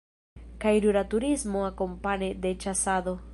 [0.63, 3.15] Kaj rura turismo akompane de ĉasado.